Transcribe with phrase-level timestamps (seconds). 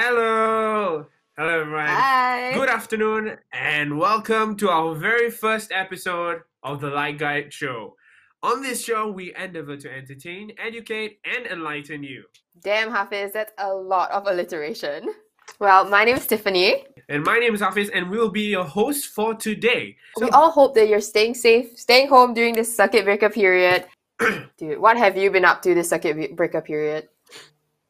[0.00, 1.06] Hello.
[1.36, 1.88] Hello, everyone.
[1.88, 2.52] Hi.
[2.54, 7.96] Good afternoon, and welcome to our very first episode of the Lifeguide Show.
[8.44, 12.22] On this show, we endeavor to entertain, educate, and enlighten you.
[12.62, 15.12] Damn, Hafiz, that's a lot of alliteration.
[15.58, 16.84] Well, my name is Tiffany.
[17.08, 19.96] And my name is Hafiz, and we'll be your host for today.
[20.20, 23.84] we all hope that you're staying safe, staying home during this circuit breaker period.
[24.58, 27.08] Dude, what have you been up to this circuit breaker period?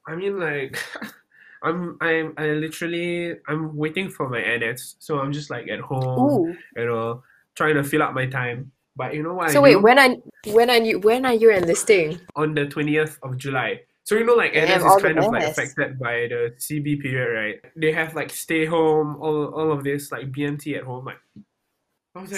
[0.06, 0.82] I mean, like,
[1.62, 6.48] I'm, I'm, I literally, I'm waiting for my NS, so I'm just like at home,
[6.48, 6.56] Ooh.
[6.76, 7.22] you know,
[7.54, 8.72] trying to fill up my time.
[8.96, 9.50] But you know what?
[9.50, 9.80] So I wait, do?
[9.80, 10.16] when I
[10.48, 12.20] when are you when are you enlisting?
[12.34, 13.82] on the 20th of July.
[14.02, 17.72] So you know like NS is kind of like affected by the CB period, right?
[17.76, 21.04] They have like stay home, all all of this, like BMT at home.
[21.04, 21.20] Like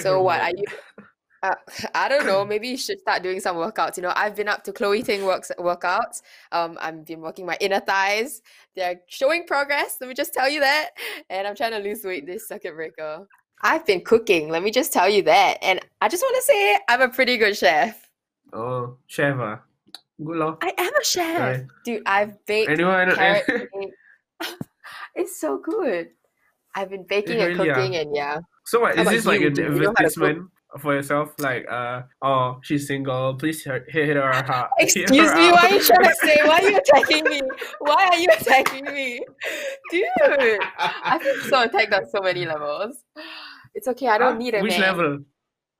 [0.03, 0.67] So what are you?
[1.43, 1.55] Uh,
[1.95, 2.45] I don't know.
[2.45, 3.97] Maybe you should start doing some workouts.
[3.97, 6.23] You know, I've been up to Chloe Ting works workouts.
[6.53, 8.43] Um, I've been working my inner thighs.
[8.77, 9.97] They're showing progress.
[10.01, 10.91] Let me just tell you that.
[11.29, 13.27] And I'm trying to lose weight this circuit breaker.
[13.63, 14.49] I've been cooking.
[14.49, 15.59] Let me just tell you that.
[15.63, 18.09] And I just want to say I'm a pretty good chef.
[18.53, 19.61] Oh, chef ah.
[20.23, 20.59] Good lor.
[20.63, 21.67] I am a chef, Right.
[21.85, 22.03] dude.
[22.07, 23.91] I've baked Anyone carrot cake.
[25.15, 26.09] it's so good.
[26.75, 27.75] I've been baking and really ah?
[27.75, 28.39] cooking, and yeah.
[28.65, 29.99] So what is this like an Do you know how to cook?
[30.01, 31.35] advertisement for yourself?
[31.39, 34.33] Like uh oh she's single, please hit, hit her
[34.79, 35.53] hit Excuse her me, out.
[35.53, 36.37] what are you trying to say?
[36.45, 37.41] Why are you attacking me?
[37.81, 39.21] Why are you attacking me?
[39.91, 40.05] Dude,
[40.79, 43.03] I feel so attacked on so many levels.
[43.75, 44.39] It's okay, I don't Huh?
[44.39, 44.63] need a man.
[44.65, 44.81] Which man.
[44.81, 45.19] level?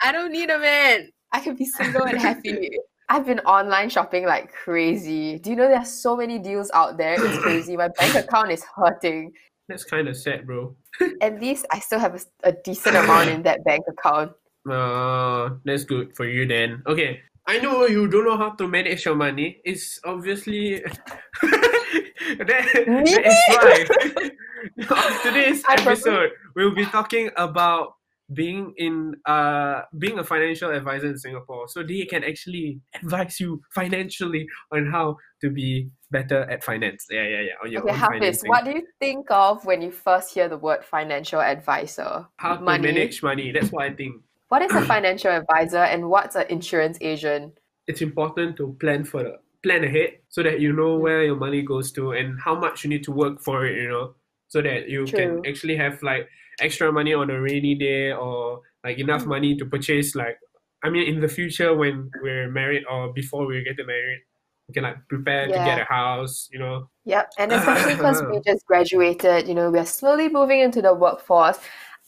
[0.01, 1.11] I don't need a man.
[1.33, 2.71] I can be single and happy.
[3.09, 5.39] I've been online shopping like crazy.
[5.39, 7.15] Do you know there's so many deals out there?
[7.19, 7.77] It's crazy.
[7.77, 9.33] My bank account is hurting.
[9.69, 10.75] That's kind of sad, bro.
[11.21, 14.33] At least I still have a decent amount in that bank account.
[14.69, 16.83] Uh, that's good for you then.
[16.87, 19.61] Okay, I know you don't know how to manage your money.
[19.65, 20.81] It's obviously
[21.43, 27.95] that, that is why on today's episode we'll be talking about
[28.33, 33.61] being in uh being a financial advisor in Singapore, so they can actually advise you
[33.75, 37.07] financially on how to be better at finance.
[37.11, 37.53] Yeah, yeah, yeah.
[37.65, 38.49] On your Okay, own Hafiz, financing.
[38.49, 42.27] what do you think of when you first hear the word financial advisor?
[42.37, 43.51] how to manage money?
[43.51, 44.23] That's what I think.
[44.51, 47.59] What is a financial advisor and what's an insurance agent?
[47.87, 51.01] it's important to plan for the plan ahead so that you know Mm.
[51.01, 53.89] where your money goes to and how much you need to work for it you
[53.89, 54.15] know
[54.49, 55.41] so that you True.
[55.43, 56.29] can actually have like
[56.61, 59.35] extra money on a rainy day or like enough Mm.
[59.35, 60.37] money to purchase like
[60.85, 64.21] i mean in the future when we're married or before we get married
[64.69, 68.41] we can like prepare to get a house you know Yep, and especially because we
[68.47, 71.59] just graduated, you know, we're slowly moving into the workforce.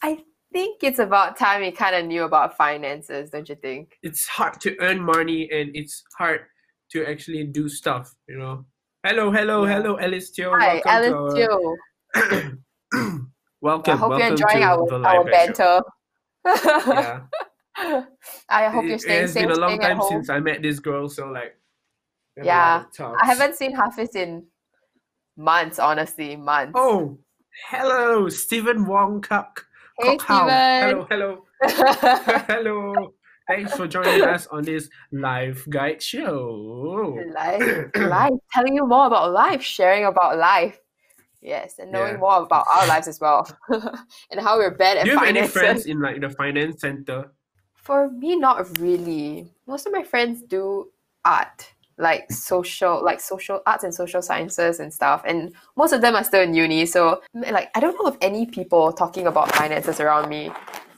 [0.02, 0.22] I
[0.52, 3.96] think it's about time we kind of knew about finances, don't you think?
[4.02, 6.40] it's hard to earn money and it's hard
[6.90, 8.64] to actually do stuff you know
[9.04, 9.72] hello hello Yeah.
[9.80, 10.52] hello alice Teo.
[10.58, 11.76] Hi, welcome Alice Teo.
[13.60, 15.80] welcome I hope you're enjoying our, our banter.
[16.44, 17.20] yeah
[18.48, 20.78] I hope It- you're staying It has been a long time since I met this
[20.78, 21.56] girl, so like.
[22.36, 23.20] we have a Yeah, lot of talks.
[23.22, 24.44] I haven't seen Hafiz in
[25.38, 26.72] months, honestly, months.
[26.74, 27.18] Oh,
[27.70, 29.64] hello, Stephen Wong Kok.
[29.98, 30.18] Hey.
[30.26, 31.44] Hello, hello,
[32.48, 33.14] hello.
[33.48, 37.28] Thanks for joining us on this Lifeguide show.
[37.34, 40.78] life, life, telling you more about life, sharing about life.
[41.42, 42.18] Yes, and knowing Yeah.
[42.18, 43.46] more about our lives as well,
[44.30, 45.52] and how we're bad at Do you have any finances.
[45.52, 47.32] friends in like the finance center?
[47.74, 49.52] For me, not really.
[49.66, 50.90] Most of my friends do
[51.24, 55.22] art, like social, like social arts and social sciences and stuff.
[55.24, 56.84] And most of them are still in uni.
[56.86, 60.50] So, like, I don't know of any people talking about finances around me.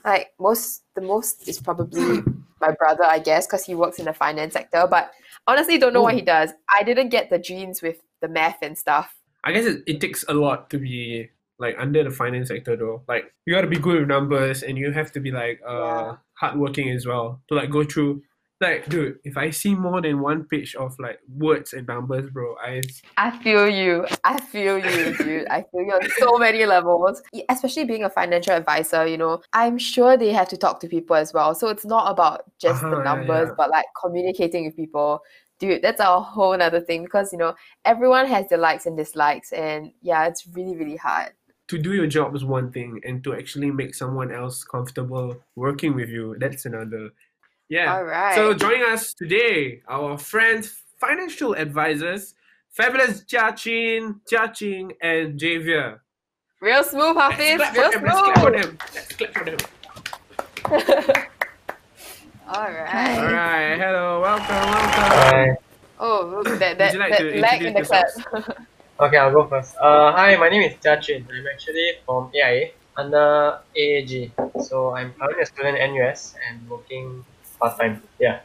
[0.03, 2.21] Like, most, the most is probably
[2.61, 4.85] my brother, I guess, because he works in the finance sector.
[4.89, 5.11] But
[5.47, 6.51] honestly, don't know what he does.
[6.75, 9.15] I didn't get the genes with the math and stuff.
[9.43, 11.29] I guess it, it takes a lot to be
[11.59, 13.03] like under the finance sector though.
[13.07, 16.15] Like you gotta be good with numbers and you have to be like uh Yeah.
[16.33, 18.23] hardworking as well to like go through
[18.61, 22.55] like dude, if I see more than one page of like words and numbers, bro,
[22.61, 22.81] I
[23.17, 24.05] I feel you.
[24.23, 25.47] I feel you, dude.
[25.47, 27.21] I feel you on so many levels.
[27.49, 31.15] Especially being a financial advisor, you know, I'm sure they have to talk to people
[31.15, 31.55] as well.
[31.55, 33.53] So it's not about just Uh-huh, the yeah, numbers, yeah.
[33.57, 35.21] but like communicating with people.
[35.59, 37.55] Dude, that's a whole other thing because you know
[37.85, 41.33] everyone has their likes and dislikes, and yeah, it's really really hard.
[41.67, 45.95] to do your job is one thing and to actually make someone else comfortable working
[45.95, 47.09] with you, that's another.
[47.69, 47.95] Yeah.
[47.95, 48.35] All right.
[48.35, 52.35] So joining us today, our friends, financial advisors,
[52.69, 55.99] fabulous Jia Chin, Jia Ching, and Javier.
[56.61, 57.57] real smooth, Let's Hafiz.
[57.57, 58.61] clap for Real them, let's clap for smooth.
[58.61, 58.77] them.
[58.93, 59.57] Let's clap for them.
[62.47, 63.17] All right.
[63.17, 63.75] All right.
[63.77, 64.21] Hello.
[64.21, 64.47] Welcome.
[64.47, 65.57] Welcome.
[65.99, 68.67] Oh, look, that that, you like that to lag in the introduce clap.
[68.97, 69.75] Okay, I'll go first.
[69.75, 71.27] Uh, hi, my name is Jia Chin.
[71.29, 74.31] I'm actually from AIA under AAG.
[74.63, 77.25] So I'm currently a student at NUS and working
[77.73, 78.01] time.
[78.19, 78.41] Yeah.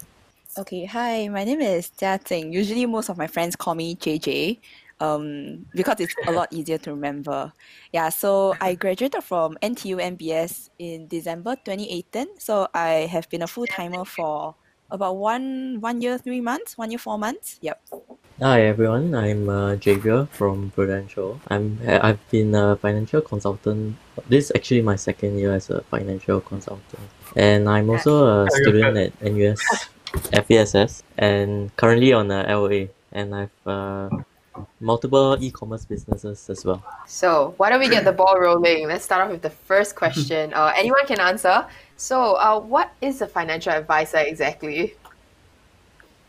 [0.58, 2.52] Okay, hi, my name is Jia Ting.
[2.52, 4.58] Usually, most of my friends call me JJ
[5.00, 7.52] um, because it's a lot easier to remember.
[7.92, 12.38] Yeah, so I graduated from NTU NBS in December 2018.
[12.38, 14.56] So I have been a full timer for
[14.90, 17.58] about one one year, three months, one year, four months.
[17.62, 17.80] Yep.
[18.40, 21.38] Hi everyone, I'm uh, Javier from Prudential.
[21.48, 23.96] I'm I've been a financial consultant.
[24.30, 27.04] This is actually my second year as a financial consultant,
[27.36, 29.60] and I'm also a student at NUS
[30.32, 32.88] FASS and currently on a LOA.
[33.12, 34.08] And I've uh,
[34.80, 36.82] multiple e-commerce businesses as well.
[37.06, 38.88] So why don't we get the ball rolling?
[38.88, 40.54] Let's start off with the first question.
[40.60, 41.66] Uh, anyone can answer.
[41.96, 44.94] So, uh, what is a financial advisor exactly?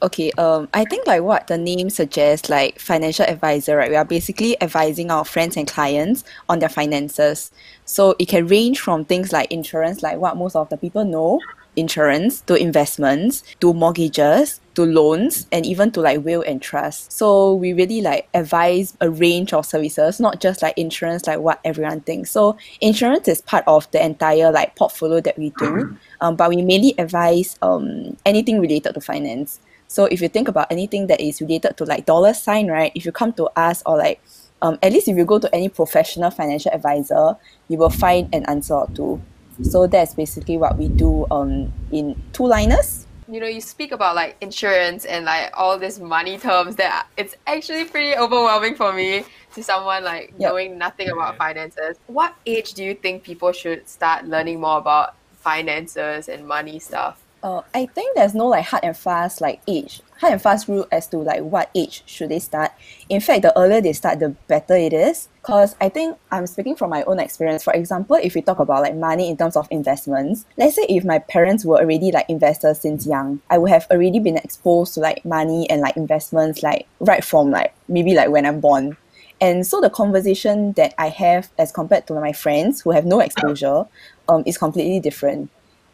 [0.03, 3.89] Okay, um, I think like what the name suggests, like financial advisor, right?
[3.89, 7.51] We are basically advising our friends and clients on their finances.
[7.85, 11.39] So it can range from things like insurance, like what most of the people know,
[11.75, 17.11] insurance to investments to mortgages to loans and even to like will and trust.
[17.11, 21.59] So we really like advise a range of services not just like insurance like what
[21.63, 22.31] everyone thinks.
[22.31, 25.97] So insurance is part of the entire like portfolio that we do.
[26.21, 29.59] Um, but we mainly advise um, anything related to finance
[29.91, 33.05] so if you think about anything that is related to like dollar sign right if
[33.05, 34.21] you come to us or like
[34.61, 37.35] um, at least if you go to any professional financial advisor
[37.67, 39.21] you will find an answer or two
[39.63, 43.05] so that's basically what we do um, in two liners.
[43.27, 47.35] You know, you speak about like insurance and like all these money terms that it's
[47.47, 49.23] actually pretty overwhelming for me
[49.53, 50.51] to someone like yep.
[50.51, 51.97] knowing nothing about finances.
[52.07, 57.21] What age do you think people should start learning more about finances and money stuff?
[57.43, 60.85] Uh, I think there's no like hard and fast like age, hard and fast rule
[60.91, 62.71] as to like what age should they start.
[63.09, 65.27] In fact, the earlier they start, the better it is.
[65.41, 67.63] Cause I think I'm speaking from my own experience.
[67.63, 71.03] For example, if we talk about like money in terms of investments, let's say if
[71.03, 74.99] my parents were already like investors since young, I would have already been exposed to
[74.99, 78.97] like money and like investments like right from like maybe like when I'm born.
[79.39, 83.19] And so the conversation that I have as compared to my friends who have no
[83.19, 83.85] exposure
[84.29, 85.49] um, is completely different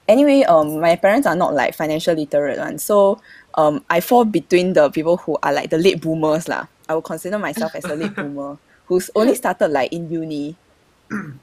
[0.07, 3.21] anyway, um, my parents are not like financial literate one, so
[3.55, 6.67] um, I fall between the people who are like the late boomers lah.
[6.87, 10.55] I would consider myself as a late boomer who's only started like in uni.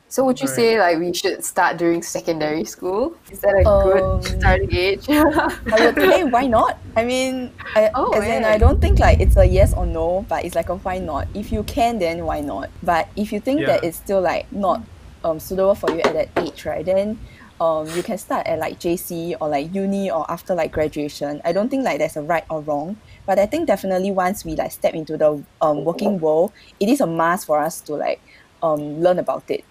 [0.09, 0.57] So would you right.
[0.57, 3.17] say like we should start during secondary school?
[3.31, 5.07] Is that a um, good starting age?
[5.09, 6.79] I would say why not?
[6.97, 8.37] I mean, I, oh, as yeah.
[8.37, 10.99] in I don't think like it's a yes or no, but it's like a why
[10.99, 11.29] not.
[11.35, 12.71] If you can, then why not?
[12.83, 13.67] But if you think yeah.
[13.67, 14.83] that it's still like not
[15.25, 16.85] um, suitable for you at that age, right?
[16.85, 17.19] Then
[17.61, 21.41] um, you can start at like J_C or like uni or after like graduation.
[21.45, 22.97] I don't think like there's a right or wrong,
[23.27, 27.01] but I think definitely once we like step into the um, working world, it is
[27.01, 28.21] a must for us to like
[28.63, 29.65] um, learn about it,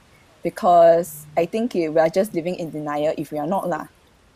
[0.44, 3.88] because I think we are just living in denial if we are not lah.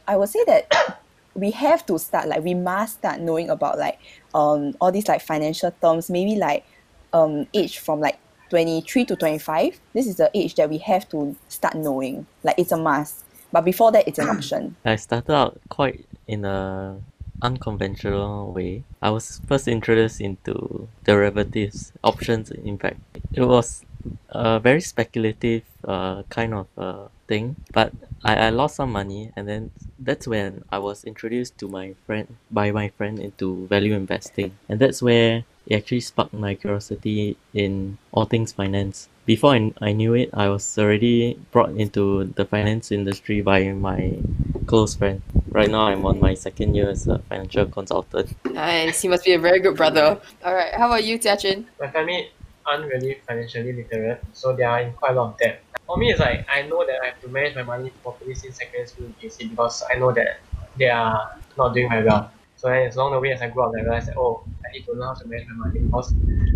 [0.07, 0.99] I would say that
[1.35, 3.99] we have to start like we must start knowing about like
[4.33, 6.65] um all these like financial terms maybe like
[7.13, 8.17] um age from like
[8.49, 12.71] 23 to 25 this is the age that we have to start knowing like it's
[12.71, 14.75] a must but before that, it's an option.
[14.85, 16.99] I started out quite in a
[17.41, 18.83] unconventional way.
[19.01, 22.99] I was first introduced into derivatives, options, in fact.
[23.33, 23.83] It was
[24.29, 29.47] a very speculative uh, kind of uh, thing, but I, I lost some money, and
[29.47, 34.57] then that's when I was introduced to my friend by my friend into value investing,
[34.69, 39.91] and that's where it actually sparked my curiosity in all things finance before I, I
[39.91, 44.17] knew it, I was already brought into the finance industry by my
[44.65, 45.21] close friend.
[45.49, 48.33] Right now, I'm on my second year as a financial consultant.
[48.45, 49.01] Nice.
[49.01, 50.17] He must be a very good brother.
[50.45, 50.73] All right.
[50.73, 51.65] How about you, Jiajun?
[51.77, 52.31] My family
[52.65, 55.61] aren't really financially literate, so they are in quite a lot of debt.
[55.85, 58.55] For me, it's like I know that I have to manage my money properly since
[58.55, 60.39] secondary school in JC because I know that
[60.77, 62.31] they are not doing very well.
[62.55, 64.43] So then, as long the way as I grow up, I realize that oh,
[64.73, 66.13] Need to how to manage my money because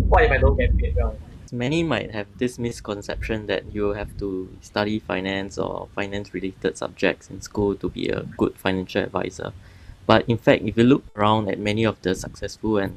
[0.08, 1.16] what if I don't get paid well?
[1.52, 7.28] many might have this misconception that you have to study finance or finance related subjects
[7.28, 9.52] in school to be a good financial advisor.
[10.06, 12.96] But in fact, if you look around at many of the successful and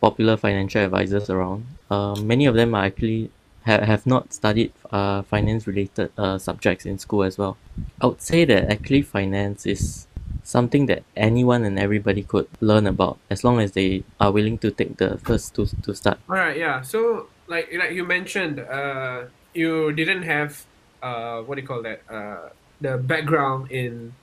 [0.00, 3.30] popular financial advisors around, uh, many of them are actually
[3.64, 7.56] ha- have not studied uh, finance related uh, subjects in school as well.
[8.00, 10.08] I would say that actually finance is
[10.42, 14.70] something that anyone and everybody could learn about as long as they are willing to
[14.70, 16.18] take the first to, to start.
[16.28, 16.82] All right, yeah.
[16.82, 20.64] So like like you mentioned, uh, you didn't have
[21.02, 22.02] uh, what do you call that?
[22.08, 22.48] Uh,
[22.80, 24.14] the background in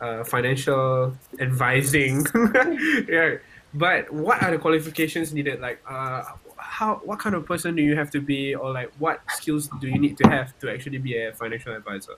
[0.00, 2.26] uh, financial advising,
[3.08, 3.36] yeah.
[3.74, 5.60] But what are the qualifications needed?
[5.60, 6.24] Like, uh,
[6.58, 9.88] how what kind of person do you have to be, or like what skills do
[9.88, 12.16] you need to have to actually be a financial advisor?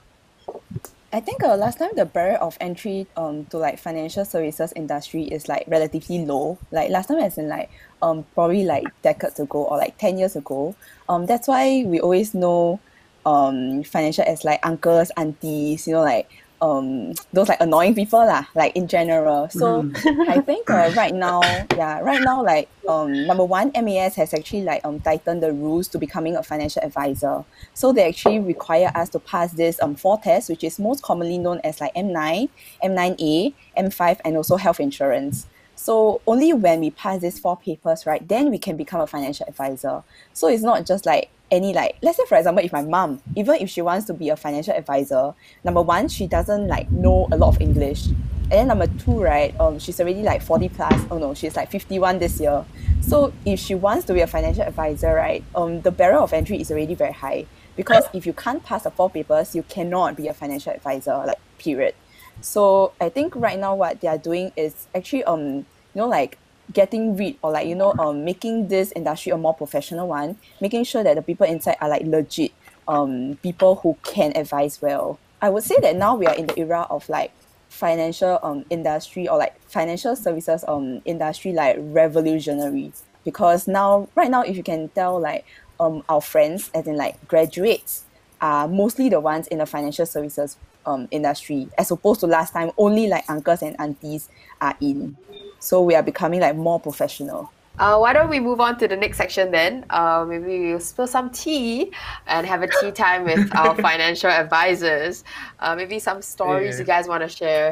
[1.14, 5.22] I think uh, last time the barrier of entry um to like financial services industry
[5.22, 6.58] is like relatively low.
[6.72, 7.70] Like last time as in like
[8.02, 10.74] um probably like decades ago or like ten years ago.
[11.08, 12.80] Um that's why we always know
[13.24, 16.28] um financial as like uncles, aunties, you know, like
[16.60, 19.48] um those like annoying people lah, like in general.
[19.50, 19.88] So
[20.28, 21.42] I think uh, right now,
[21.76, 25.88] yeah, right now like um number one, MAS has actually like um tightened the rules
[25.88, 27.44] to becoming a financial advisor.
[27.74, 31.38] So they actually require us to pass this um four tests, which is most commonly
[31.38, 32.48] known as like M9,
[32.82, 35.46] M9A, M5, and also health insurance.
[35.76, 39.46] So only when we pass these four papers, right, then we can become a financial
[39.48, 40.04] advisor.
[40.32, 43.54] So it's not just like any like let's say for example if my mom even
[43.56, 47.36] if she wants to be a financial advisor number one she doesn't like know a
[47.36, 48.06] lot of english.
[48.44, 51.70] And then number two right um she's already like 40 plus oh no she's like
[51.70, 52.64] 51 this year.
[53.00, 56.60] So if she wants to be a financial advisor right um the barrier of entry
[56.60, 57.46] is already very high.
[57.76, 61.38] Because if you can't pass the four papers you cannot be a financial advisor like
[61.58, 61.94] period.
[62.40, 66.38] So I think right now what they are doing is actually um you know like
[66.72, 70.84] getting rid or like you know um making this industry a more professional one, making
[70.84, 72.52] sure that the people inside are like legit
[72.88, 75.18] um people who can advise well.
[75.42, 77.32] I would say that now we are in the era of like
[77.68, 82.92] financial um industry or like financial services um industry like revolutionary
[83.24, 85.44] because now right now if you can tell like
[85.80, 88.04] um our friends as in like graduates
[88.40, 90.56] are mostly the ones in the financial services
[90.86, 94.28] um industry as opposed to last time only like uncles and aunties
[94.60, 95.16] are in
[95.64, 97.42] so we are becoming like more professional
[97.84, 99.72] Uh, why don't we move on to the next section then?
[99.90, 101.90] Uh, maybe we'll spill some tea
[102.32, 105.24] and have a tea time with our financial advisors.
[105.58, 106.80] Uh, maybe some stories Yeah.
[106.80, 107.68] you guys want to share.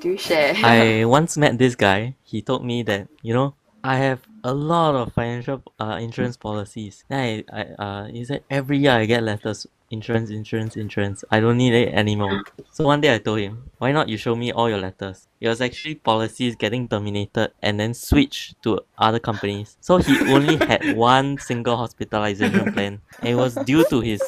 [0.00, 0.54] Do share.
[0.62, 2.14] I once met this guy.
[2.22, 3.48] He told me that you know
[3.82, 7.02] I have a lot of financial uh, insurance policies.
[7.10, 11.22] Then I, I uh, he said every year I get letters insurance, insurance, insurance.
[11.30, 12.42] I don't need it anymore.
[12.72, 15.28] So one day I told him, why not you show me all your letters?
[15.40, 19.76] It was actually policies getting terminated and then switched to other companies.
[19.80, 24.22] So he only had one single hospitalization plan, and it was due to his,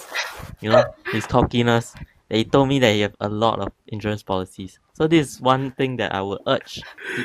[0.61, 1.95] you know, his cockiness.
[2.29, 4.79] That he told me that he have a lot of insurance policies.
[4.95, 6.81] So this is one thing that I would urge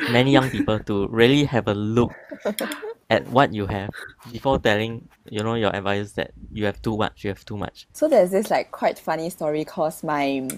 [0.10, 2.12] many young people to really have a look
[3.12, 3.92] at what you have
[4.32, 7.86] before telling you know your advisors that you have too much, you have too much.
[7.94, 10.50] So there's this like quite funny story cause my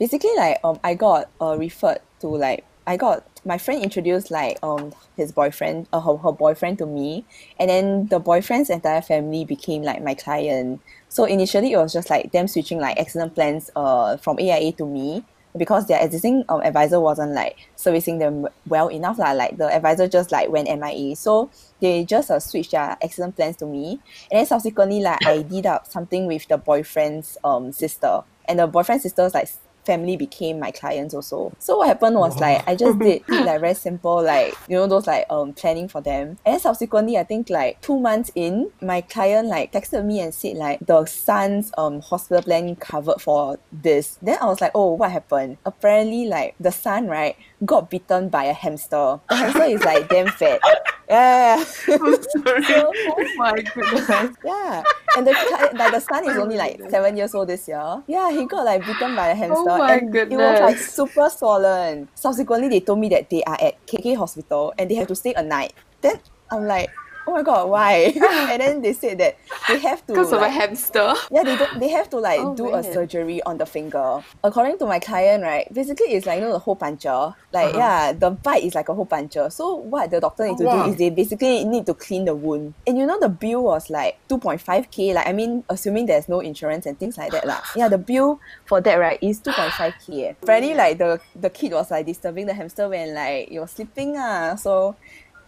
[0.00, 4.58] basically like um I got uh, referred to like I got my friend introduced like
[4.64, 7.24] um his boyfriend uh, her, her boyfriend to me
[7.60, 10.80] and then the boyfriend's entire family became like my client.
[11.10, 14.84] So initially it was just like them switching like accident plans uh from AIA to
[14.84, 15.22] me
[15.56, 19.32] because their existing um, advisor wasn't like servicing them well enough lah.
[19.32, 21.16] Like the advisor just like went MIA.
[21.16, 24.00] So they just uh, switched their accident plans to me.
[24.30, 28.22] And then subsequently like I did up something with the boyfriend's um sister.
[28.48, 29.48] And the boyfriend's sister's like
[29.86, 31.52] family became my clients also.
[31.58, 35.06] So what happened was like I just did, like very simple like you know those
[35.06, 36.38] like um planning for them.
[36.44, 40.56] And subsequently I think like two months in, my client like texted me and said
[40.56, 44.18] like the son's um hospital plan covered for this.
[44.20, 45.58] Then I was like, oh what happened?
[45.64, 49.20] Apparently like the son right got bitten by a hamster.
[49.28, 50.60] The hamster is like damn fat.
[51.08, 51.64] Yeah.
[51.88, 52.64] I'm sorry.
[52.64, 54.36] so, oh my goodness.
[54.44, 54.82] yeah,
[55.16, 58.02] and the cli- like the son is only like oh seven years old this year.
[58.06, 61.30] Yeah, he got like bitten by a oh hamster, my and it was like super
[61.30, 62.08] swollen.
[62.14, 65.32] Subsequently, they told me that they are at KK hospital and they have to stay
[65.34, 65.72] a night.
[66.00, 66.18] Then
[66.50, 66.90] I'm like,
[67.26, 68.12] oh my god, why?
[68.50, 69.36] and then they said that
[69.68, 71.14] they have to Because of a like, hamster.
[71.30, 74.22] yeah, they don't, they have to like Oh, do a surgery on the finger.
[74.44, 77.34] According to my client, right, basically it's like you know the hole puncher.
[77.52, 77.78] Like Uh-huh.
[77.78, 79.50] yeah, the bite is like a hole puncher.
[79.50, 80.84] So what the doctor need to Wow.
[80.84, 82.74] do is they basically need to clean the wound.
[82.86, 85.12] And you know the bill was like two point five k.
[85.14, 87.60] Like I mean, assuming there's no insurance and things like that lah.
[87.74, 90.36] Yeah, the bill for that right is two point five k.
[90.42, 94.14] Apparently, like the the kid was like disturbing the hamster when like it was sleeping
[94.16, 94.54] ah.
[94.54, 94.94] So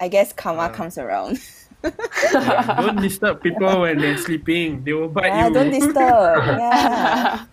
[0.00, 0.68] I guess karma Ah.
[0.70, 1.38] comes around.
[1.84, 4.82] Yeah, don't disturb people when they're sleeping.
[4.84, 5.54] They will bite yeah, you.
[5.54, 6.42] don't disturb.
[6.58, 7.44] Yeah.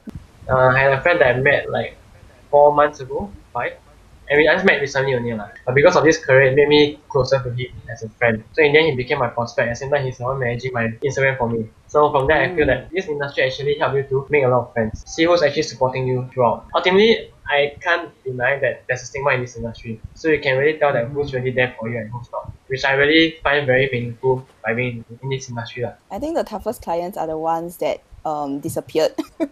[0.48, 1.98] Uh, I had a friend that I met like
[2.51, 3.74] four months ago, five.
[4.29, 5.34] And we just met recently only.
[5.34, 5.50] lah.
[5.65, 8.44] But because of this career, it made me closer to him as a friend.
[8.53, 9.70] So in the end, he became my prospect.
[9.70, 11.70] At the same time, he's the one managing my Instagram for me.
[11.86, 14.67] So from there, I feel that this industry actually help you to make a lot
[14.67, 15.03] of friends.
[15.05, 16.65] See who's actually supporting you throughout.
[16.74, 20.01] Ultimately, I can't deny that there's a stigma in this industry.
[20.15, 22.51] So you can really tell that who's really there for you and who's not.
[22.67, 25.84] Which I really find very meaningful by being in this industry.
[25.84, 25.93] lah.
[26.10, 29.13] I think the toughest clients are the ones that um disappeared.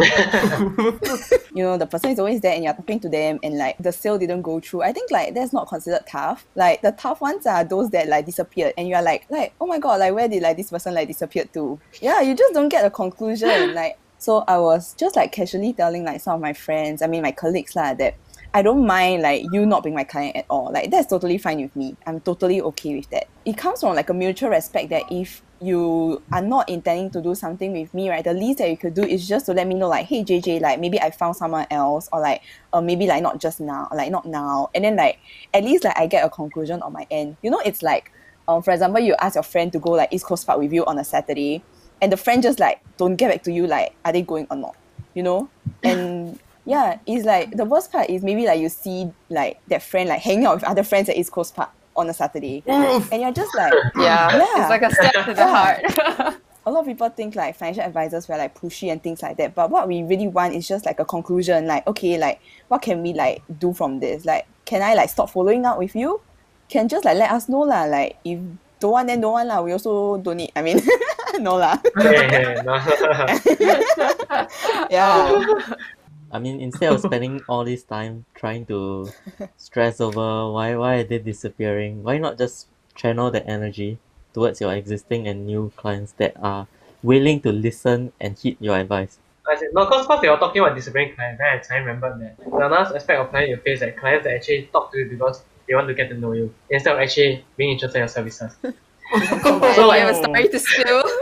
[0.00, 3.92] you know the person is always there and you're talking to them and like the
[3.92, 7.44] sale didn't go through i think like that's not considered tough like the tough ones
[7.44, 10.42] are those that like disappeared and you're like like oh my god like where did
[10.42, 14.44] like this person like disappeared to yeah you just don't get a conclusion like so
[14.48, 17.76] i was just like casually telling like some of my friends i mean my colleagues
[17.76, 18.14] lah that
[18.52, 20.72] I don't mind like you not being my client at all.
[20.72, 21.96] Like that's totally fine with me.
[22.06, 23.28] I'm totally okay with that.
[23.44, 27.34] It comes from like a mutual respect that if you are not intending to do
[27.34, 28.24] something with me, right?
[28.24, 30.60] The least that you could do is just to let me know, like, hey JJ,
[30.60, 32.42] like maybe I found someone else, or like,
[32.72, 35.18] or maybe like not just now, like not now, and then like
[35.54, 37.36] at least like I get a conclusion on my end.
[37.42, 38.10] You know, it's like,
[38.48, 40.84] um, for example, you ask your friend to go like East Coast Park with you
[40.86, 41.62] on a Saturday,
[42.00, 44.56] and the friend just like don't get back to you, like, are they going or
[44.56, 44.74] not?
[45.14, 45.50] You know,
[45.82, 46.38] and
[46.70, 50.20] yeah, it's like the worst part is maybe like you see like that friend like
[50.22, 53.10] hanging out with other friends at East Coast Park on a Saturday, Oof.
[53.12, 54.60] and you're just like, Yeah, Yeah.
[54.60, 56.36] it's like a step to the heart.
[56.66, 59.54] a lot of people think like financial advisors were like pushy and things like that
[59.54, 63.02] but what we really want is just like a conclusion like okay like what can
[63.02, 64.24] we like do from this?
[64.24, 66.20] Like can i like stop following up with you?
[66.68, 68.38] Can just like let us know lah like if
[68.78, 70.80] don't want then don't want lah we also don't need i mean
[71.40, 71.76] no lah.
[73.58, 74.46] Yeah,
[74.90, 75.74] yeah
[76.32, 79.10] I mean, instead of spending all this time trying to
[79.56, 83.98] stress over why why are they disappearing, why not just channel that energy
[84.32, 86.66] towards your existing and new clients that are
[87.02, 89.18] willing to listen and heed your advice?
[89.48, 92.20] I said, no, because cause they were talking about disappearing clients, then I suddenly remembered
[92.20, 95.08] that the last aspect of client you face like clients that actually talk to you
[95.08, 98.08] because they want to get to know you instead of actually being interested in your
[98.08, 98.56] services.
[99.42, 101.02] so So, like, you have a story to spill.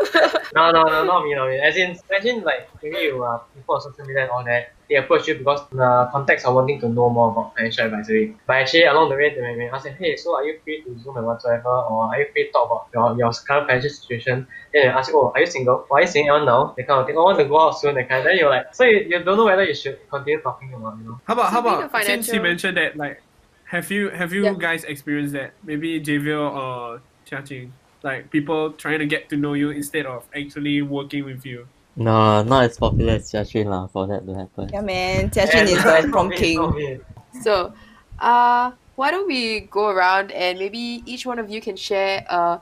[0.55, 1.59] No, no, no, not me, not me.
[1.61, 4.73] As in, imagine like maybe you are people on social media and all that.
[4.89, 8.35] They approach you because the context of wanting to know more about financial advisory.
[8.47, 10.99] But actually, along the way, they may, may ask, hey, so are you free to
[11.01, 14.47] zoom and whatsoever, or are you free to talk about your, your current financial situation?
[14.73, 15.87] Then they ask you, oh, are you single?
[15.91, 16.73] Or are you seeing anyone now?
[16.77, 17.95] They kind of think, oh, I want to go out soon.
[17.95, 18.25] That kind.
[18.25, 20.97] Then you're like, so you, you don't know whether you should continue talking or not.
[20.99, 21.21] You know.
[21.27, 23.23] How about how about a since you mentioned that like
[23.67, 24.55] have you have you Yeah.
[24.59, 25.53] guys experienced that?
[25.63, 30.83] Maybe Javier or Chia-Ching, like people trying to get to know you instead of actually
[30.83, 31.67] working with you.
[31.97, 34.71] No, not as popular as Jiaqun lah for that to happen.
[34.73, 37.01] yeah man Jiaqun And- is it's the prom king.
[37.43, 37.73] So,
[38.21, 42.61] uh, why don't we go around and maybe each one of you can share a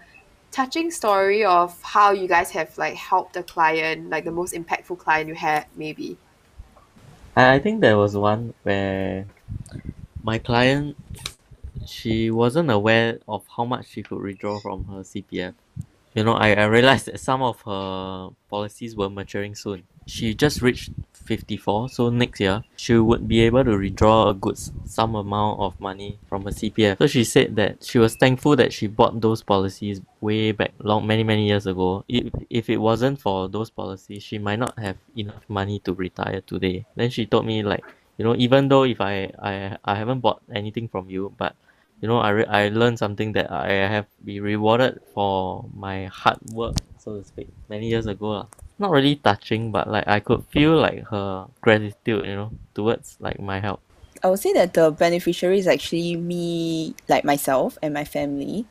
[0.52, 4.98] touching story of how you guys have like helped a client, like the most impactful
[4.98, 6.16] client you had, maybe.
[7.36, 9.26] I, I think there was one where
[10.24, 10.96] my client
[11.88, 15.54] she wasn't aware of how much she could withdraw from her CPF.
[16.14, 19.82] You know, I, I realized that some of her policies were maturing soon.
[20.06, 24.56] She just reached 54, so next year she would be able to withdraw a good
[24.86, 26.96] some amount of money from her CPF.
[26.98, 31.06] So she said that she was thankful that she bought those policies way back long
[31.06, 32.04] many many years ago.
[32.08, 36.40] If if it wasn't for those policies, she might not have enough money to retire
[36.40, 36.86] today.
[36.94, 37.84] Then she told me like,
[38.16, 41.56] you know, even though if I I, I haven't bought anything from you, but
[42.00, 46.38] you know, I, re- I learned something that I have been rewarded for my hard
[46.52, 48.28] work, so to speak, many years ago.
[48.28, 48.46] lah.
[48.78, 53.40] Not really touching, but like I could feel like her gratitude, you know, towards like
[53.40, 53.80] my help.
[54.22, 58.66] I would say that the beneficiary is actually me, like myself and my family,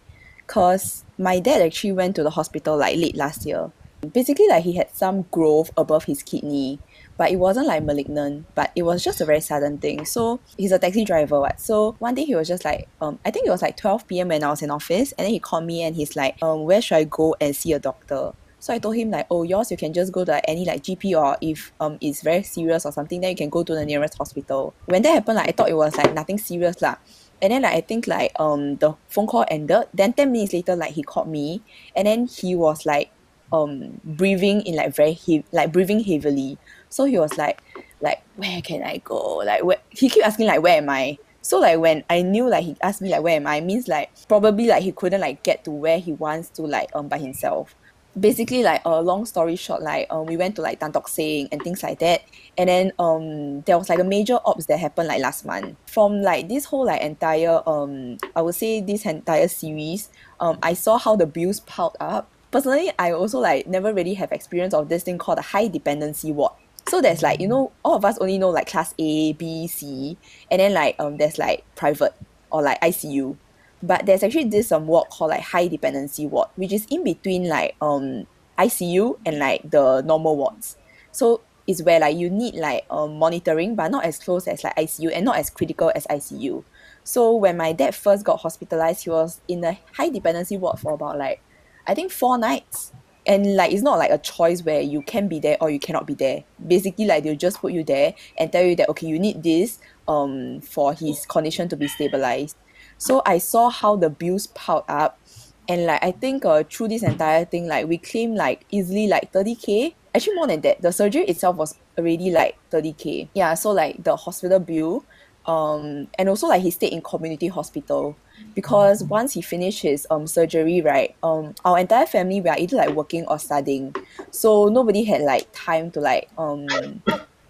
[0.45, 3.71] because my dad actually went to the hospital like late last year.
[4.09, 6.79] Basically, like he had some growth above his kidney,
[7.17, 10.05] but it wasn't like malignant, but it was just a very sudden thing.
[10.05, 11.59] So he's a taxi driver, what?
[11.59, 14.29] So one day he was just like, um, I think it was like 12 p.m.
[14.29, 16.81] when I was in office, and then he called me and he's like, um, where
[16.81, 18.33] should I go and see a doctor?
[18.65, 20.81] So I told him like, oh, yours you can just go to like, any like
[20.81, 23.85] GP or if um it's very serious or something, then you can go to the
[23.85, 24.73] nearest hospital.
[24.85, 26.95] When that happened, like I thought it was like nothing serious lah.
[27.43, 29.83] And then like I think like um the phone call ended.
[29.93, 31.61] Then ten minutes later, like he called me,
[31.95, 33.11] and then he was like
[33.51, 36.57] um breathing in like very heavy, like breathing heavily.
[36.89, 37.61] So he was like
[38.01, 39.37] like where can I go?
[39.37, 41.17] Like where he keep asking like where am I?
[41.41, 44.09] So like when I knew like he asked me like where am I means like
[44.27, 47.75] probably like he couldn't like get to where he wants to like um by himself
[48.19, 51.49] basically like a long story short like um, we went to like Tan Tock Seng
[51.51, 52.21] and things like that
[52.57, 56.21] and then um there was like a major ops that happened like last month from
[56.21, 60.97] like this whole like entire um I would say this entire series um I saw
[60.97, 65.03] how the bills piled up personally I also like never really have experience of this
[65.03, 66.53] thing called a high dependency ward.
[66.87, 70.17] So there's like you know all of us only know like class A B C
[70.49, 72.13] and then like um there's like private
[72.51, 73.35] or like ICU
[73.83, 77.49] but there's actually this um ward called like high dependency ward which is in between
[77.49, 78.25] like um
[78.57, 80.77] ICU and like the normal wards.
[81.11, 84.77] So it's where like you need like um monitoring but not as close as like
[84.77, 86.63] ICU and not as critical as ICU
[87.03, 90.93] so when my dad first got hospitalized he was in a high dependency ward for
[90.93, 91.41] about like
[91.87, 92.91] I think four nights.
[93.27, 96.05] And like it's not like a choice where you can be there or you cannot
[96.05, 96.43] be there.
[96.67, 99.79] Basically like they'll just put you there and tell you that okay you need this
[100.07, 102.55] um for his condition to be stabilized.
[102.99, 105.19] So I saw how the bills piled up.
[105.67, 109.31] And like I think uh through this entire thing like we claim like easily like
[109.33, 109.95] thirty K.
[110.13, 110.83] Actually more than that.
[110.83, 113.27] The surgery itself was already like thirty K.
[113.33, 115.03] Yeah so like the hospital bill
[115.47, 118.15] um and also like he stayed in community hospital.
[118.53, 122.77] Because once he finished his um surgery right um our entire family we are either
[122.77, 123.95] like working or studying.
[124.31, 126.67] So nobody had like time to like um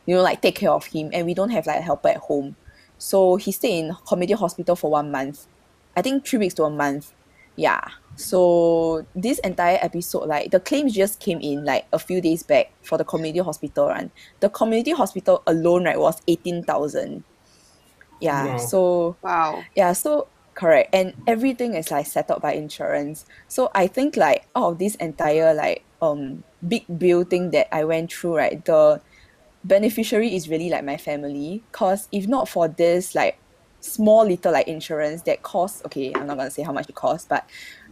[0.05, 1.09] you know like take care of him.
[1.13, 2.55] And we don't have like a helper at home.
[2.97, 5.47] So he stayed in community hospital for one month.
[5.95, 7.13] I think three weeks to a month.
[7.55, 7.81] Yeah.
[8.15, 12.71] So this entire episode like the claims just came in like a few days back
[12.83, 14.11] for the community hospital run.
[14.39, 17.23] The community hospital alone right was eighteen thousand
[18.25, 18.57] yeah Wow.
[18.57, 19.63] so Wow.
[19.75, 24.71] yeah so correct and everything is like settled by insurance so I think like out
[24.73, 29.01] of this entire like um big bill thing that I went through right the
[29.63, 33.41] beneficiary is really like my family cause if not for this like
[33.81, 37.27] small little like insurance that costs okay I'm not gonna say how much it costs
[37.29, 37.45] but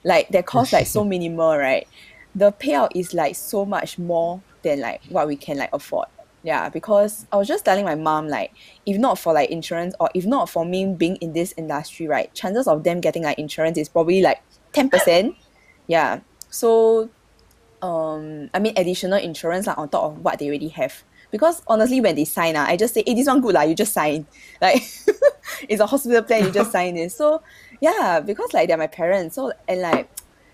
[0.03, 1.87] like that costs like so minimal right
[2.35, 6.07] the payout is like so much more than like what we can like afford
[6.43, 8.53] yeah because I was just telling my mom like
[8.85, 12.33] if not for like insurance or if not for me being in this industry right
[12.33, 14.41] chances of them getting like insurance is probably like
[14.73, 15.35] 10%
[15.87, 16.19] yeah.
[16.49, 17.09] So
[17.81, 21.03] um I mean additional insurance like on top of what they already have.
[21.31, 23.75] Because honestly when they sign ah I just say eh this one good lah you
[23.75, 24.25] just sign.
[24.61, 24.81] Like
[25.69, 27.11] it's a hospital plan you just sign it.
[27.11, 27.41] So
[27.81, 30.09] yeah because like they're my parents so and like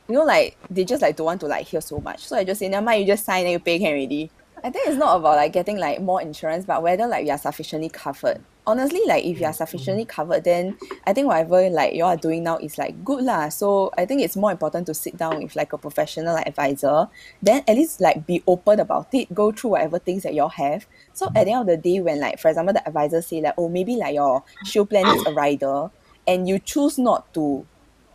[0.07, 2.25] you know like they just like don't want to like hear so much.
[2.27, 4.31] So I just say never mind you just sign then you pay can already
[4.63, 7.37] I think it's not about like getting like more insurance but whether like we are
[7.37, 8.43] sufficiently covered.
[8.67, 10.09] Honestly like if you are sufficiently mm.
[10.09, 13.49] covered then I think whatever like you are doing now is like good lah.
[13.49, 17.07] So I think it's more important to sit down with like a professional like advisor
[17.41, 20.49] then at least like be open about it go through whatever things that you all
[20.49, 20.85] have.
[21.13, 23.55] So at the end of the day when like for example the advisor say like
[23.57, 25.89] oh maybe like your shield plan is a rider
[26.27, 27.65] and you choose not to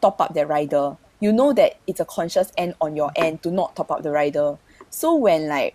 [0.01, 3.51] top up that rider you know that it's a conscious end on your end to
[3.51, 4.59] not top up the rider.
[4.91, 5.75] So when like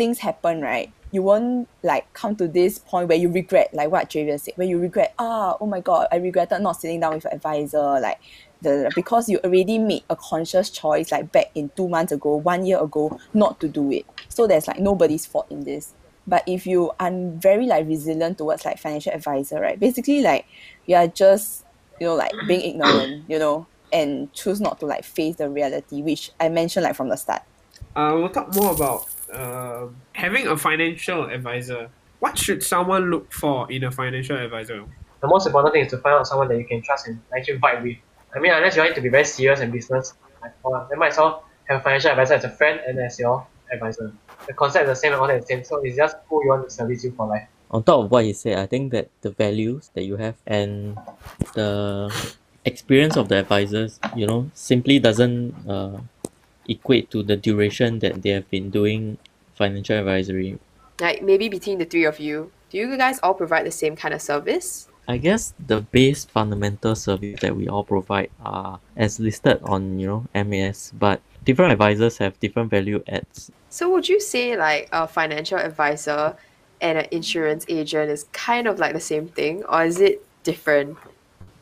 [0.00, 4.08] things happen right you won't like come to this point where you regret like what
[4.08, 7.26] Javier said where you regret ah oh my god I regretted not sitting down with
[7.26, 8.18] an advisor like
[8.62, 12.64] the because you already made a conscious choice like back in two months ago one
[12.64, 14.06] year ago not to do it.
[14.30, 15.92] So there's like nobody's fault in this.
[16.26, 20.46] But if you are very like resilient towards like financial advisor right basically like
[20.86, 21.66] you are just
[22.00, 26.00] you know like being ignorant you know and choose not to like face the reality
[26.00, 27.42] which I mentioned like from the start.
[27.94, 31.90] Uh, we'll talk more about uh, having a financial advisor.
[32.18, 34.84] What should someone look for in a financial advisor?
[35.20, 37.58] The most important thing is to find out someone that you can trust and actually
[37.58, 37.96] vibe with.
[38.34, 40.52] I mean, unless you want to be very serious and business, like,
[40.90, 44.12] they might as well have a financial advisor as a friend and as your advisor.
[44.46, 46.42] The concept is the same and all that is the same, so it's just who
[46.44, 47.48] you want to service you for life.
[47.70, 50.98] on top of what he said, I think that the values that you have and
[51.54, 52.12] the
[52.64, 55.98] experience of the advisors, you know, simply doesn't uh,
[56.70, 59.18] equate to the duration that they have been doing
[59.54, 60.58] financial advisory.
[61.00, 64.14] Like maybe between the three of you, do you guys all provide the same kind
[64.14, 64.88] of service?
[65.08, 70.06] I guess the base fundamental service that we all provide are as listed on you
[70.06, 73.50] know MAS, but different advisors have different value adds.
[73.70, 76.36] So would you say like a financial advisor
[76.80, 80.96] and an insurance agent is kind of like the same thing or is it different?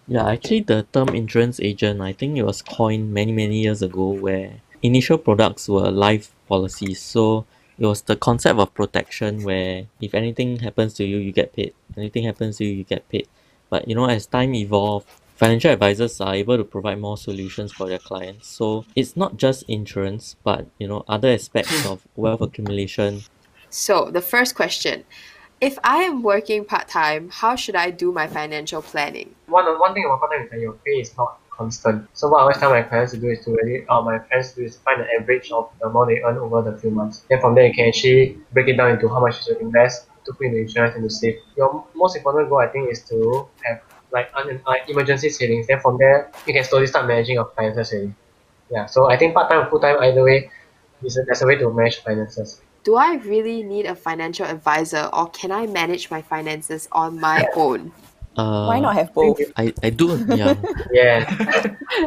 [0.07, 4.09] Yeah, actually, the term insurance agent, I think it was coined many, many years ago
[4.09, 7.01] where initial products were life policies.
[7.01, 7.47] So
[7.79, 11.75] it was the concept of protection where if anything happens to you, you get paid.
[11.97, 13.29] Anything happens to you, you get paid.
[13.71, 17.89] But you know, as time evolved, financial advisors are able to provide more solutions for
[17.89, 18.49] their clients.
[18.49, 21.93] So it's not just insurance, but you know, other aspects hmm.
[21.93, 23.23] of wealth accumulation,
[23.71, 25.05] So the first question,
[25.61, 29.35] if I am working part-time, how should I do my financial planning?
[29.47, 32.09] One one thing about part-time is that your pay is not constant.
[32.15, 34.53] So what I always tell my clients to do is to really, uh, my friends
[34.53, 37.25] to do is find the average of the amount they earn over the few months.
[37.29, 40.07] Then from there you can actually break it down into how much you should invest,
[40.25, 41.37] to put into insurance and to save.
[41.57, 43.81] Your most important goal I think is to have
[44.13, 45.67] like uh, emergency savings.
[45.67, 48.15] Then from there you can slowly start managing your finances already.
[48.71, 48.87] Yeah.
[48.87, 50.51] So I think part-time or full-time either way,
[51.03, 52.61] is a, there's a way to manage finances.
[52.85, 57.47] Do I really need a financial advisor or can I manage my finances on my
[57.55, 57.93] own?
[58.39, 60.55] Uh, why not have both I, I do, yeah.
[60.93, 61.27] Yeah.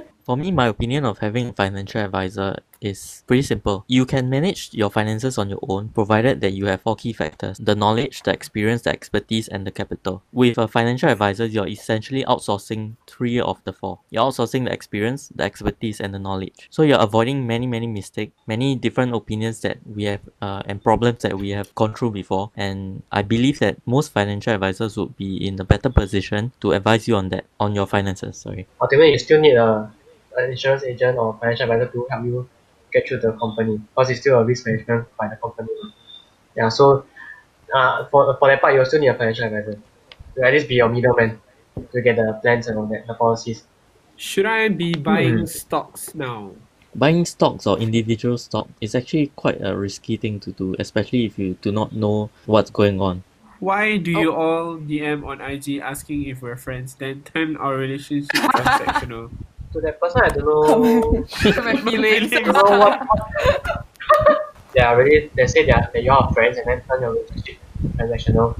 [0.23, 3.85] For me, my opinion of having a financial advisor is pretty simple.
[3.87, 7.57] You can manage your finances on your own, provided that you have four key factors
[7.57, 10.23] the knowledge, the experience, the expertise, and the capital.
[10.31, 13.99] With a financial advisor, you're essentially outsourcing three of the four.
[14.09, 16.67] You're outsourcing the experience, the expertise, and the knowledge.
[16.69, 21.21] So you're avoiding many, many mistakes, many different opinions that we have, uh, and problems
[21.21, 22.51] that we have gone through before.
[22.55, 27.07] And I believe that most financial advisors would be in a better position to advise
[27.07, 28.37] you on that, on your finances.
[28.37, 28.67] Sorry.
[28.81, 29.91] ultimately you still need a
[30.37, 32.49] an insurance agent or financial advisor to help you
[32.91, 35.69] get through the company because it's still a risk management by the company.
[36.55, 37.05] Yeah, so
[37.73, 39.79] uh, for for that part you still need a financial advisor
[40.35, 41.39] to at least be your middleman
[41.91, 43.63] to get the plans and all that, the policies.
[44.17, 46.51] Should I be buying stocks now?
[46.93, 51.39] Buying stocks or individual stock is actually quite a risky thing to do, especially if
[51.39, 53.23] you do not know what's going on.
[53.59, 58.29] Why do you all DM on IG asking if we're friends, then turn our relationship
[58.35, 59.31] transactional?
[59.73, 61.25] To that person I don't know
[61.63, 62.33] My feelings.
[62.33, 63.07] I don't know what
[64.73, 67.13] they are really they say they are that you are friends and then turn your
[67.13, 67.55] relationship
[67.95, 68.59] transactional.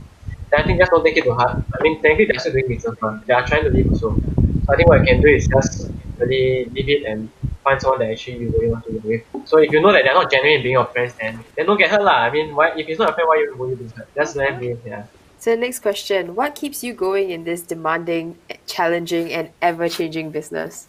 [0.49, 1.57] Then I think just don't take it to heart.
[1.77, 4.15] I mean technically they're still doing business but they are trying to live also.
[4.15, 7.29] So I think what you can do is just really leave it and
[7.63, 9.21] find someone that actually you really want to live with.
[9.43, 11.77] So if you know that they're not genuine in being your friends then then don't
[11.77, 12.23] get hurt lah.
[12.23, 14.07] I mean why if it's not a friend why you will you be hurt?
[14.15, 15.03] Just let them be, yeah.
[15.39, 20.87] So next question, what keeps you going in this demanding, challenging, and ever-changing business?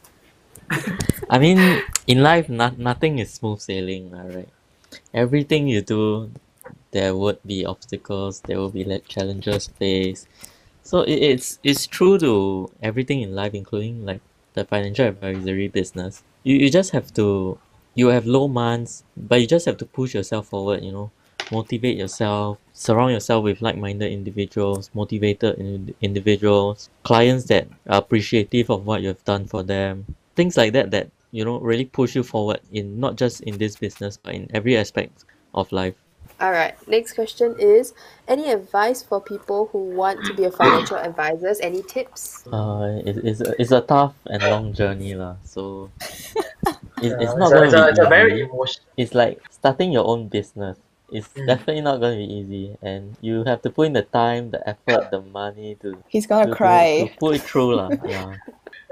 [1.31, 4.48] I mean, in life, not, nothing is smooth sailing, right?
[5.14, 6.31] Everything you do,
[6.92, 10.29] there would be obstacles, there will be like challenges faced.
[10.83, 14.20] So it, it's it's true to everything in life, including like
[14.55, 16.22] the financial advisory business.
[16.44, 17.59] You you just have to
[17.94, 20.85] you have low months, but you just have to push yourself forward.
[20.85, 21.11] You know,
[21.53, 28.87] motivate yourself, surround yourself with like-minded individuals, motivated in- individuals, clients that are appreciative of
[28.87, 32.61] what you've done for them, things like that that you know really push you forward
[32.73, 35.95] in not just in this business but in every aspect of life.
[36.40, 36.75] All right.
[36.88, 37.95] Next question is
[38.29, 41.61] any advice for people who want to be a financial advisors?
[41.61, 42.45] Any tips?
[42.53, 45.37] Uh, it, it's, a, it's a tough and long journey lah.
[45.45, 45.90] So
[47.01, 48.42] it, it's Yeah, not gonna it's, a, it's a be very easy.
[48.42, 50.79] emotional It's like starting your own business.
[51.09, 51.47] It's Mm.
[51.47, 55.11] definitely not gonna be easy, and you have to put in the time, the effort,
[55.11, 56.88] the money to He's gonna to, cry.
[56.99, 57.92] to put it through lah.
[58.05, 58.37] Yeah,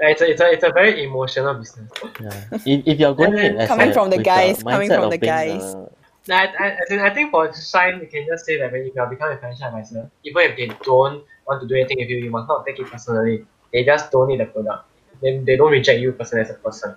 [0.09, 1.89] it's a, it's a, it's a very emotional business.
[2.19, 2.43] yeah.
[2.65, 5.61] If, if you're going in Coming a, from the with guys, coming from the guys.
[5.61, 5.89] a-
[6.27, 9.31] No, I, I, I think for Shine, you can just say that when you become
[9.31, 12.47] a financial advisor, even if they don't want to do anything with you, you must
[12.47, 13.45] not take it personally.
[13.73, 14.85] They just don't need the product.
[15.21, 16.95] Then they don't reject you personally as a person.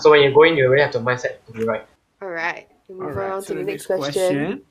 [0.00, 1.86] So when you go in, you really have to mindset to be right.
[2.20, 2.68] All right.
[2.88, 4.62] We move Alright, on so to the the next question.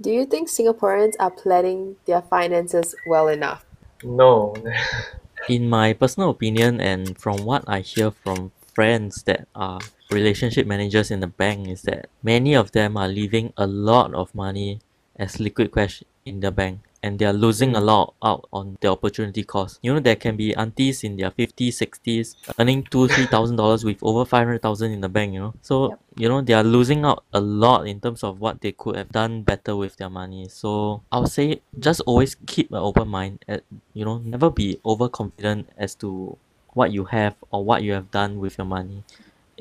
[0.00, 3.64] Do you think Singaporeans are planning their finances well enough?
[4.02, 4.54] No.
[5.48, 11.10] in my personal opinion and from what I hear from friends that are relationship managers
[11.10, 14.80] in the bank is that many of them are leaving a lot of money
[15.16, 18.88] as liquid cash in the bank and they are losing a lot out on the
[18.88, 19.78] opportunity cost.
[19.82, 23.84] You know, there can be aunties in their 50s, 60s earning two, three thousand dollars
[23.84, 25.54] with over 500,000 in the bank, you know.
[25.62, 25.98] So, Yep.
[26.16, 29.10] you know, they are losing out a lot in terms of what they could have
[29.10, 30.48] done better with their money.
[30.48, 33.62] So, I would say just always keep an open mind at
[33.94, 36.36] you know, never be overconfident as to
[36.74, 39.02] what you have or what you have done with your money.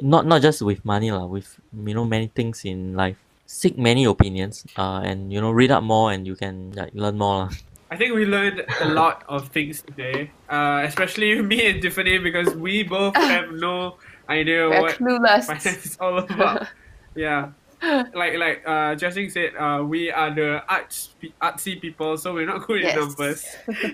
[0.01, 3.19] Not not just with money lah, with you know many things in life.
[3.51, 7.17] Seek many opinions, uh, and you know read up more, and you can like learn
[7.19, 7.49] more.
[7.91, 12.55] I think we learned a lot of things today, uh, especially me and Tiffany, because
[12.55, 13.97] we both have no
[14.29, 15.45] idea We're what clueless.
[15.51, 16.67] finance is all about.
[17.13, 17.51] yeah.
[18.13, 22.45] Like like uh Justin said, uh we are the arts pe- artsy people, so we're
[22.45, 22.93] not good Yes.
[22.93, 23.41] at numbers.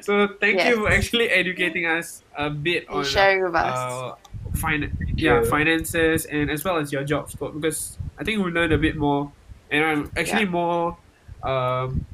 [0.04, 0.76] So thank Yes.
[0.76, 3.74] you for actually educating us a bit And on sharing with us.
[3.74, 4.12] uh,
[4.60, 8.76] fin- yeah, finances and as well as your job scope because I think we learned
[8.76, 9.32] a bit more
[9.72, 10.98] and I'm actually more
[11.44, 12.06] um,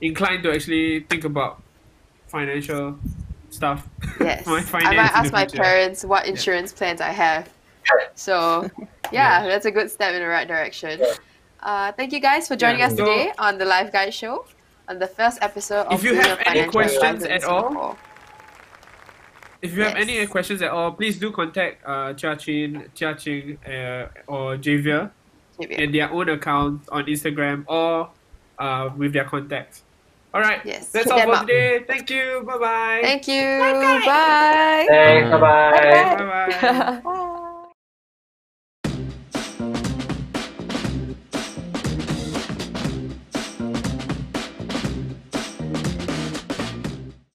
[0.00, 1.62] inclined to actually think about
[2.26, 2.98] financial
[3.50, 3.88] stuff.
[4.20, 4.46] Yes.
[4.46, 5.62] my I might ask my future.
[5.62, 7.48] parents what insurance plans I have.
[8.14, 8.68] So,
[9.12, 11.00] yeah, that's a good step in the right direction.
[11.60, 14.44] Uh, thank you guys for joining Yeah, us so- today on the Lifeguide Show
[14.88, 17.96] on the first episode of If you have any questions at all,
[19.62, 23.58] If you have any questions at all, please do contact uh, Chia Chin, Chia Ching,
[23.64, 25.12] uh, or Javier
[25.68, 25.82] Maybe.
[25.82, 28.10] in their own accounts on Instagram or
[28.58, 29.82] uh, with their contacts.
[30.34, 30.60] All right.
[30.64, 31.46] Yes, That's hit all for up.
[31.46, 31.84] today.
[31.86, 32.42] Thank you.
[32.46, 33.00] Bye bye.
[33.02, 33.58] Thank you.
[33.60, 34.86] Bye.
[34.88, 36.16] Thanks, bye bye.
[36.16, 37.00] Bye bye.
[37.04, 37.32] Bye.